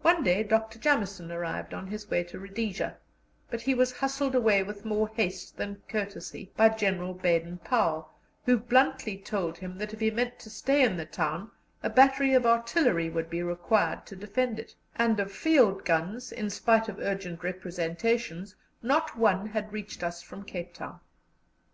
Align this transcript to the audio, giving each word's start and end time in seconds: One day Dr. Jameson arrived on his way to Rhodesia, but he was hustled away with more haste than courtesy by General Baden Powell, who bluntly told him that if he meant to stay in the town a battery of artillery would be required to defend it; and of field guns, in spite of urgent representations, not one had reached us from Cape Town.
One 0.00 0.22
day 0.22 0.42
Dr. 0.44 0.78
Jameson 0.78 1.30
arrived 1.30 1.74
on 1.74 1.88
his 1.88 2.08
way 2.08 2.24
to 2.24 2.38
Rhodesia, 2.38 2.96
but 3.50 3.60
he 3.60 3.74
was 3.74 3.92
hustled 3.98 4.34
away 4.34 4.62
with 4.62 4.86
more 4.86 5.08
haste 5.08 5.58
than 5.58 5.82
courtesy 5.88 6.50
by 6.56 6.70
General 6.70 7.12
Baden 7.12 7.58
Powell, 7.58 8.08
who 8.46 8.56
bluntly 8.56 9.18
told 9.18 9.58
him 9.58 9.76
that 9.76 9.92
if 9.92 10.00
he 10.00 10.10
meant 10.10 10.38
to 10.38 10.48
stay 10.48 10.82
in 10.82 10.96
the 10.96 11.04
town 11.04 11.50
a 11.82 11.90
battery 11.90 12.32
of 12.32 12.46
artillery 12.46 13.10
would 13.10 13.28
be 13.28 13.42
required 13.42 14.06
to 14.06 14.16
defend 14.16 14.58
it; 14.58 14.74
and 14.94 15.20
of 15.20 15.30
field 15.30 15.84
guns, 15.84 16.32
in 16.32 16.48
spite 16.48 16.88
of 16.88 16.98
urgent 16.98 17.42
representations, 17.44 18.56
not 18.82 19.18
one 19.18 19.48
had 19.48 19.70
reached 19.70 20.02
us 20.02 20.22
from 20.22 20.44
Cape 20.46 20.72
Town. 20.72 20.98